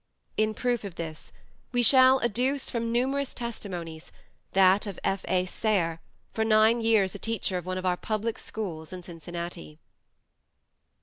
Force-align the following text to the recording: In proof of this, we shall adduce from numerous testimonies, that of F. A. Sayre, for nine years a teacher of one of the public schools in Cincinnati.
In 0.35 0.55
proof 0.55 0.83
of 0.83 0.95
this, 0.95 1.31
we 1.71 1.83
shall 1.83 2.19
adduce 2.23 2.71
from 2.71 2.91
numerous 2.91 3.35
testimonies, 3.35 4.11
that 4.53 4.87
of 4.87 4.99
F. 5.03 5.23
A. 5.27 5.45
Sayre, 5.45 6.01
for 6.33 6.43
nine 6.43 6.81
years 6.81 7.13
a 7.13 7.19
teacher 7.19 7.55
of 7.55 7.67
one 7.67 7.77
of 7.77 7.83
the 7.83 7.95
public 7.97 8.39
schools 8.39 8.91
in 8.91 9.03
Cincinnati. 9.03 9.77